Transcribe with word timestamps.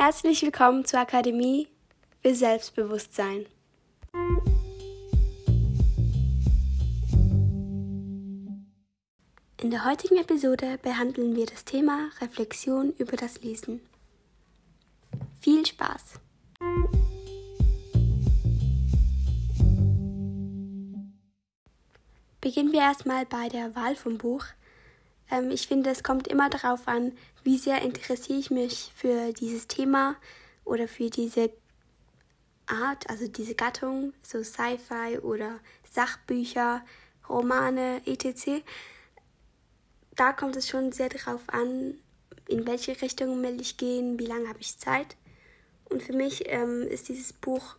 Herzlich 0.00 0.42
willkommen 0.42 0.84
zur 0.84 1.00
Akademie 1.00 1.66
für 2.22 2.32
Selbstbewusstsein. 2.32 3.46
In 9.60 9.72
der 9.72 9.84
heutigen 9.84 10.18
Episode 10.18 10.78
behandeln 10.80 11.34
wir 11.34 11.46
das 11.46 11.64
Thema 11.64 12.10
Reflexion 12.20 12.92
über 12.98 13.16
das 13.16 13.42
Lesen. 13.42 13.80
Viel 15.40 15.66
Spaß! 15.66 16.20
Beginnen 22.40 22.70
wir 22.70 22.82
erstmal 22.82 23.26
bei 23.26 23.48
der 23.48 23.74
Wahl 23.74 23.96
vom 23.96 24.16
Buch. 24.16 24.44
Ähm, 25.30 25.50
ich 25.50 25.66
finde, 25.66 25.90
es 25.90 26.02
kommt 26.02 26.28
immer 26.28 26.50
darauf 26.50 26.88
an, 26.88 27.12
wie 27.44 27.58
sehr 27.58 27.82
interessiere 27.82 28.38
ich 28.38 28.50
mich 28.50 28.92
für 28.94 29.32
dieses 29.32 29.66
Thema 29.68 30.16
oder 30.64 30.88
für 30.88 31.10
diese 31.10 31.50
Art, 32.66 33.08
also 33.08 33.26
diese 33.28 33.54
Gattung, 33.54 34.12
so 34.22 34.42
Sci-Fi 34.42 35.18
oder 35.22 35.60
Sachbücher, 35.90 36.84
Romane, 37.28 38.02
etc. 38.06 38.62
Da 40.14 40.32
kommt 40.32 40.56
es 40.56 40.68
schon 40.68 40.92
sehr 40.92 41.08
darauf 41.08 41.42
an, 41.48 41.94
in 42.46 42.66
welche 42.66 43.00
Richtung 43.00 43.42
will 43.42 43.60
ich 43.60 43.76
gehen, 43.76 44.18
wie 44.18 44.26
lange 44.26 44.48
habe 44.48 44.60
ich 44.60 44.78
Zeit. 44.78 45.16
Und 45.88 46.02
für 46.02 46.12
mich 46.12 46.44
ähm, 46.46 46.82
ist 46.82 47.08
dieses 47.08 47.32
Buch 47.32 47.76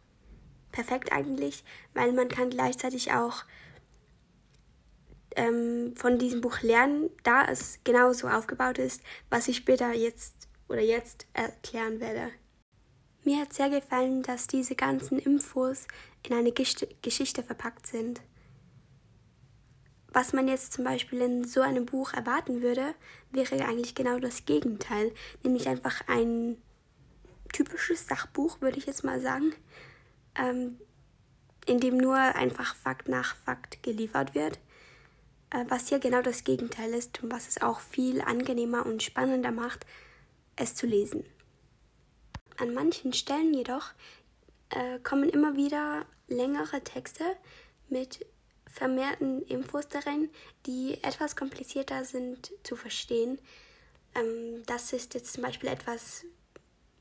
perfekt 0.72 1.12
eigentlich, 1.12 1.64
weil 1.94 2.12
man 2.14 2.30
kann 2.30 2.50
gleichzeitig 2.50 3.12
auch 3.12 3.44
ähm, 5.40 5.96
von 5.96 6.20
diesem 6.20 6.42
Buch 6.42 6.62
lernen, 6.62 7.10
da 7.24 7.46
es 7.46 7.80
genauso 7.86 8.28
aufgebaut 8.28 8.78
ist, 8.78 9.02
was 9.30 9.48
ich 9.48 9.56
später 9.56 9.94
jetzt 9.94 10.50
oder 10.68 10.82
jetzt 10.82 11.28
erklären 11.34 12.02
werde. 12.02 12.32
Mir 13.24 13.40
hat 13.40 13.54
sehr 13.54 13.70
gefallen, 13.70 14.22
dass 14.22 14.48
diese 14.48 14.76
ganzen 14.76 15.18
Infos 15.18 15.88
in 16.28 16.36
eine 16.36 16.52
Geschichte 16.52 17.42
verpackt 17.44 17.88
sind. 17.88 18.22
Was 20.12 20.34
man 20.34 20.48
jetzt 20.48 20.74
zum 20.74 20.84
Beispiel 20.84 21.22
in 21.22 21.46
so 21.46 21.62
einem 21.62 21.86
Buch 21.86 22.14
erwarten 22.14 22.62
würde, 22.62 22.94
wäre 23.32 23.64
eigentlich 23.66 23.96
genau 23.96 24.20
das 24.20 24.46
Gegenteil, 24.46 25.14
nämlich 25.44 25.70
einfach 25.70 26.02
ein 26.08 26.58
typisches 27.54 28.08
Sachbuch, 28.08 28.60
würde 28.60 28.78
ich 28.78 28.88
jetzt 28.88 29.04
mal 29.06 29.22
sagen, 29.22 29.54
ähm, 30.36 30.80
in 31.66 31.80
dem 31.80 31.98
nur 31.98 32.18
einfach 32.18 32.76
Fakt 32.76 33.08
nach 33.08 33.36
Fakt 33.38 33.82
geliefert 33.84 34.36
wird 34.36 34.60
was 35.68 35.90
hier 35.90 36.00
genau 36.00 36.22
das 36.22 36.44
Gegenteil 36.44 36.94
ist 36.94 37.22
und 37.24 37.32
was 37.32 37.48
es 37.48 37.62
auch 37.62 37.80
viel 37.80 38.22
angenehmer 38.22 38.86
und 38.86 39.04
spannender 39.04 39.52
macht, 39.52 39.86
es 40.56 40.76
zu 40.76 40.86
lesen. 40.86 41.26
An 42.58 42.74
manchen 42.74 43.14
Stellen 43.14 43.54
jedoch 43.54 43.94
äh, 44.70 45.00
kommen 45.00 45.30
immer 45.30 45.56
wieder 45.56 46.06
längere 46.28 46.82
Texte 46.84 47.24
mit 47.88 48.26
vermehrten 48.68 49.42
Infos 49.44 49.88
darin, 49.88 50.30
die 50.66 51.04
etwas 51.04 51.36
komplizierter 51.36 52.06
sind 52.06 52.52
zu 52.64 52.76
verstehen. 52.76 53.40
Ähm, 54.16 54.64
das 54.66 54.94
ist 54.94 55.14
jetzt 55.14 55.34
zum 55.34 55.44
Beispiel 55.44 55.70
etwas, 55.70 56.26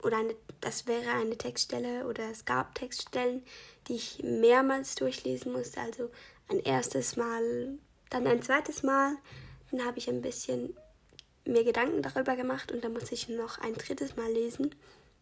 oder 0.02 0.18
eine, 0.18 0.34
das 0.60 0.86
wäre 0.86 1.10
eine 1.10 1.36
Textstelle 1.36 2.06
oder 2.06 2.30
es 2.30 2.44
gab 2.44 2.74
Textstellen, 2.74 3.44
die 3.88 3.96
ich 3.96 4.22
mehrmals 4.22 4.94
durchlesen 4.94 5.52
musste. 5.52 5.80
Also 5.80 6.10
ein 6.48 6.60
erstes 6.60 7.16
Mal 7.16 7.78
dann 8.10 8.26
ein 8.26 8.42
zweites 8.42 8.82
Mal, 8.82 9.16
dann 9.70 9.84
habe 9.84 9.98
ich 9.98 10.08
ein 10.08 10.22
bisschen 10.22 10.76
mir 11.44 11.64
Gedanken 11.64 12.02
darüber 12.02 12.36
gemacht 12.36 12.72
und 12.72 12.84
dann 12.84 12.92
musste 12.92 13.14
ich 13.14 13.28
noch 13.28 13.58
ein 13.58 13.74
drittes 13.74 14.16
Mal 14.16 14.30
lesen. 14.30 14.74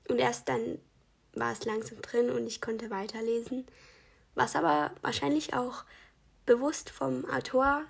Und 0.09 0.19
erst 0.19 0.48
dann 0.48 0.79
war 1.34 1.53
es 1.53 1.64
langsam 1.64 2.01
drin 2.03 2.31
und 2.31 2.47
ich 2.47 2.61
konnte 2.61 2.91
weiterlesen. 2.91 3.67
Was 4.34 4.57
aber 4.57 4.92
wahrscheinlich 5.03 5.55
auch 5.55 5.84
bewusst 6.45 6.91
vom 6.91 7.25
Autor 7.31 7.85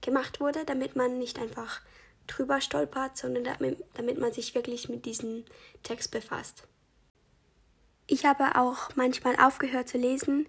gemacht 0.00 0.40
wurde, 0.40 0.64
damit 0.64 0.96
man 0.96 1.18
nicht 1.18 1.38
einfach 1.38 1.80
drüber 2.26 2.60
stolpert, 2.60 3.16
sondern 3.16 3.44
damit, 3.44 3.82
damit 3.94 4.18
man 4.18 4.32
sich 4.32 4.54
wirklich 4.54 4.88
mit 4.88 5.04
diesem 5.06 5.44
Text 5.82 6.10
befasst. 6.10 6.64
Ich 8.06 8.24
habe 8.26 8.56
auch 8.56 8.90
manchmal 8.96 9.36
aufgehört 9.36 9.88
zu 9.88 9.98
lesen, 9.98 10.48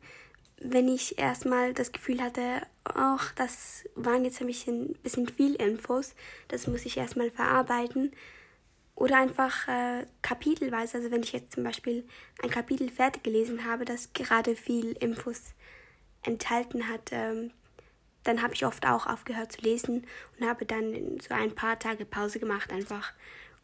wenn 0.63 0.87
ich 0.87 1.17
erstmal 1.19 1.73
das 1.73 1.91
Gefühl 1.91 2.21
hatte, 2.21 2.61
ach, 2.83 3.33
das 3.33 3.83
waren 3.95 4.25
jetzt 4.25 4.41
ein 4.41 4.47
bisschen, 4.47 4.93
bisschen 5.03 5.27
viel 5.27 5.55
Infos, 5.55 6.15
das 6.47 6.67
muss 6.67 6.85
ich 6.85 6.97
erstmal 6.97 7.31
verarbeiten. 7.31 8.11
Oder 8.95 9.17
einfach 9.17 9.67
äh, 9.67 10.05
kapitelweise, 10.21 10.97
also 10.97 11.11
wenn 11.11 11.23
ich 11.23 11.33
jetzt 11.33 11.53
zum 11.53 11.63
Beispiel 11.63 12.07
ein 12.41 12.49
Kapitel 12.49 12.89
fertig 12.89 13.23
gelesen 13.23 13.65
habe, 13.65 13.85
das 13.85 14.13
gerade 14.13 14.55
viel 14.55 14.91
Infos 14.91 15.53
enthalten 16.21 16.87
hat, 16.87 17.09
ähm, 17.11 17.51
dann 18.23 18.41
habe 18.41 18.53
ich 18.53 18.65
oft 18.65 18.85
auch 18.85 19.07
aufgehört 19.07 19.51
zu 19.51 19.61
lesen 19.61 20.05
und 20.39 20.47
habe 20.47 20.65
dann 20.65 21.19
so 21.19 21.33
ein 21.33 21.53
paar 21.55 21.79
Tage 21.79 22.05
Pause 22.05 22.39
gemacht, 22.39 22.71
einfach 22.71 23.13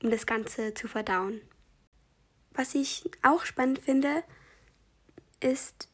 um 0.01 0.09
das 0.09 0.25
Ganze 0.25 0.73
zu 0.73 0.88
verdauen. 0.88 1.41
Was 2.53 2.75
ich 2.75 3.09
auch 3.21 3.45
spannend 3.45 3.79
finde, 3.79 4.23
ist, 5.39 5.88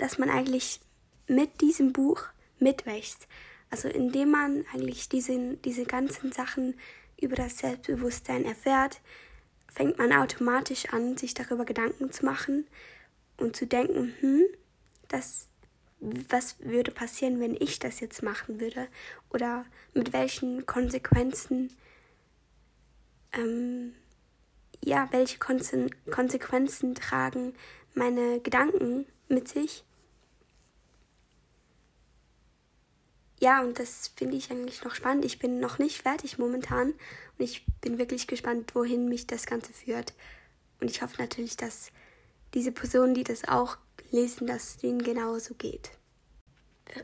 dass 0.00 0.18
man 0.18 0.30
eigentlich 0.30 0.80
mit 1.26 1.60
diesem 1.60 1.92
Buch 1.92 2.24
mitwächst. 2.58 3.28
Also 3.70 3.88
indem 3.88 4.30
man 4.30 4.64
eigentlich 4.72 5.08
diese, 5.08 5.56
diese 5.56 5.84
ganzen 5.84 6.32
Sachen 6.32 6.74
über 7.20 7.36
das 7.36 7.58
Selbstbewusstsein 7.58 8.44
erfährt, 8.44 9.00
fängt 9.68 9.98
man 9.98 10.12
automatisch 10.12 10.86
an, 10.92 11.16
sich 11.16 11.34
darüber 11.34 11.64
Gedanken 11.64 12.10
zu 12.10 12.24
machen 12.24 12.66
und 13.36 13.54
zu 13.54 13.66
denken, 13.66 14.14
hm, 14.20 14.42
das, 15.08 15.48
was 16.00 16.56
würde 16.60 16.90
passieren, 16.90 17.40
wenn 17.40 17.54
ich 17.54 17.78
das 17.78 18.00
jetzt 18.00 18.22
machen 18.22 18.60
würde? 18.60 18.88
Oder 19.32 19.64
mit 19.94 20.12
welchen 20.12 20.66
Konsequenzen, 20.66 21.72
ähm, 23.32 23.94
ja, 24.82 25.08
welche 25.12 25.38
Konsequenzen 25.38 26.94
tragen 26.94 27.54
meine 27.94 28.40
Gedanken 28.40 29.06
mit 29.28 29.46
sich? 29.46 29.84
Ja, 33.40 33.62
und 33.62 33.78
das 33.78 34.12
finde 34.16 34.36
ich 34.36 34.50
eigentlich 34.50 34.84
noch 34.84 34.94
spannend. 34.94 35.24
Ich 35.24 35.38
bin 35.38 35.60
noch 35.60 35.78
nicht 35.78 36.02
fertig 36.02 36.38
momentan 36.38 36.90
und 36.90 37.44
ich 37.44 37.64
bin 37.80 37.96
wirklich 37.96 38.26
gespannt, 38.26 38.74
wohin 38.74 39.08
mich 39.08 39.26
das 39.26 39.46
Ganze 39.46 39.72
führt. 39.72 40.12
Und 40.78 40.90
ich 40.90 41.00
hoffe 41.00 41.20
natürlich, 41.20 41.56
dass 41.56 41.90
diese 42.52 42.70
Personen, 42.70 43.14
die 43.14 43.24
das 43.24 43.48
auch 43.48 43.78
lesen, 44.10 44.46
dass 44.46 44.76
denen 44.76 45.02
genauso 45.02 45.54
geht. 45.54 45.90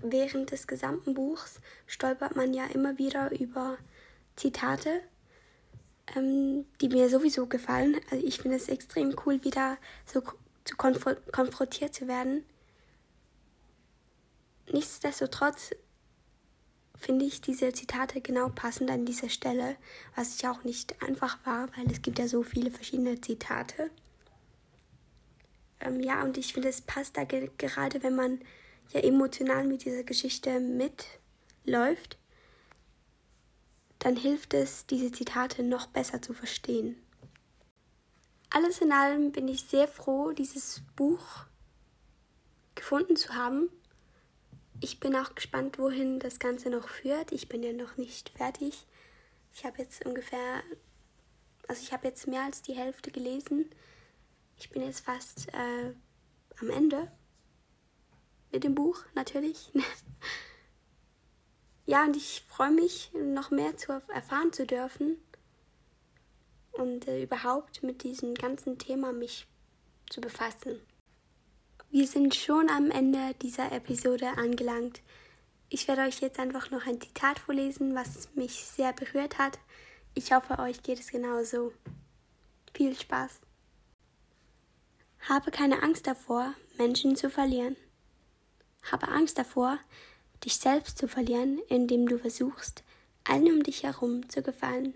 Während 0.02 0.50
des 0.50 0.66
gesamten 0.66 1.14
Buchs 1.14 1.60
stolpert 1.86 2.36
man 2.36 2.52
ja 2.52 2.66
immer 2.66 2.98
wieder 2.98 3.30
über 3.38 3.78
Zitate, 4.34 5.00
ähm, 6.14 6.66
die 6.82 6.88
mir 6.88 7.08
sowieso 7.08 7.46
gefallen. 7.46 7.98
Also 8.10 8.26
ich 8.26 8.40
finde 8.40 8.58
es 8.58 8.68
extrem 8.68 9.16
cool, 9.24 9.42
wieder 9.42 9.78
so 10.04 10.22
zu 10.64 10.76
konf 10.76 11.06
konfrontiert 11.32 11.94
zu 11.94 12.08
werden. 12.08 12.44
Nichtsdestotrotz 14.70 15.70
finde 16.98 17.24
ich 17.24 17.40
diese 17.40 17.72
Zitate 17.72 18.20
genau 18.20 18.48
passend 18.48 18.90
an 18.90 19.04
dieser 19.04 19.28
Stelle, 19.28 19.76
was 20.14 20.40
ja 20.40 20.50
auch 20.50 20.64
nicht 20.64 21.02
einfach 21.02 21.38
war, 21.44 21.68
weil 21.76 21.90
es 21.90 22.02
gibt 22.02 22.18
ja 22.18 22.28
so 22.28 22.42
viele 22.42 22.70
verschiedene 22.70 23.20
Zitate. 23.20 23.90
Ähm, 25.80 26.00
ja, 26.00 26.22
und 26.22 26.38
ich 26.38 26.52
finde, 26.52 26.68
es 26.68 26.80
passt 26.80 27.16
da 27.16 27.24
ge 27.24 27.50
gerade, 27.58 28.02
wenn 28.02 28.16
man 28.16 28.40
ja 28.92 29.00
emotional 29.00 29.64
mit 29.64 29.84
dieser 29.84 30.04
Geschichte 30.04 30.60
mitläuft, 30.60 32.18
dann 33.98 34.16
hilft 34.16 34.54
es, 34.54 34.86
diese 34.86 35.10
Zitate 35.12 35.62
noch 35.62 35.88
besser 35.88 36.22
zu 36.22 36.32
verstehen. 36.32 36.96
Alles 38.50 38.80
in 38.80 38.92
allem 38.92 39.32
bin 39.32 39.48
ich 39.48 39.64
sehr 39.64 39.88
froh, 39.88 40.32
dieses 40.32 40.82
Buch 40.94 41.46
gefunden 42.74 43.16
zu 43.16 43.34
haben 43.34 43.68
ich 44.80 45.00
bin 45.00 45.16
auch 45.16 45.34
gespannt, 45.34 45.78
wohin 45.78 46.18
das 46.18 46.38
Ganze 46.38 46.70
noch 46.70 46.88
führt. 46.88 47.32
Ich 47.32 47.48
bin 47.48 47.62
ja 47.62 47.72
noch 47.72 47.96
nicht 47.96 48.30
fertig. 48.30 48.86
Ich 49.52 49.64
habe 49.64 49.78
jetzt 49.78 50.04
ungefähr, 50.04 50.62
also 51.66 51.82
ich 51.82 51.92
habe 51.92 52.06
jetzt 52.06 52.26
mehr 52.26 52.42
als 52.42 52.62
die 52.62 52.74
Hälfte 52.74 53.10
gelesen. 53.10 53.70
Ich 54.58 54.70
bin 54.70 54.82
jetzt 54.82 55.00
fast 55.00 55.48
äh, 55.48 55.94
am 56.60 56.70
Ende 56.70 57.10
mit 58.52 58.64
dem 58.64 58.74
Buch, 58.74 58.98
natürlich. 59.14 59.72
ja, 61.86 62.04
und 62.04 62.16
ich 62.16 62.44
freue 62.48 62.70
mich, 62.70 63.10
noch 63.14 63.50
mehr 63.50 63.76
zu 63.76 63.92
erfahren 63.92 64.52
zu 64.52 64.66
dürfen 64.66 65.16
und 66.72 67.08
äh, 67.08 67.22
überhaupt 67.22 67.82
mit 67.82 68.02
diesem 68.02 68.34
ganzen 68.34 68.78
Thema 68.78 69.12
mich 69.12 69.46
zu 70.10 70.20
befassen. 70.20 70.80
Wir 71.90 72.06
sind 72.06 72.34
schon 72.34 72.68
am 72.68 72.90
Ende 72.90 73.34
dieser 73.40 73.72
Episode 73.72 74.36
angelangt. 74.36 75.00
Ich 75.68 75.88
werde 75.88 76.02
euch 76.02 76.20
jetzt 76.20 76.38
einfach 76.38 76.70
noch 76.70 76.86
ein 76.86 77.00
Zitat 77.00 77.38
vorlesen, 77.38 77.94
was 77.94 78.28
mich 78.34 78.64
sehr 78.64 78.92
berührt 78.92 79.38
hat. 79.38 79.58
Ich 80.14 80.32
hoffe, 80.32 80.58
euch 80.58 80.82
geht 80.82 81.00
es 81.00 81.10
genauso. 81.10 81.72
Viel 82.74 82.94
Spaß. 82.94 83.40
Habe 85.28 85.50
keine 85.50 85.82
Angst 85.82 86.06
davor, 86.06 86.54
Menschen 86.76 87.16
zu 87.16 87.30
verlieren. 87.30 87.76
Habe 88.90 89.08
Angst 89.08 89.38
davor, 89.38 89.78
dich 90.44 90.56
selbst 90.56 90.98
zu 90.98 91.08
verlieren, 91.08 91.60
indem 91.68 92.08
du 92.08 92.18
versuchst, 92.18 92.84
allen 93.24 93.52
um 93.52 93.62
dich 93.62 93.82
herum 93.82 94.28
zu 94.28 94.42
gefallen. 94.42 94.94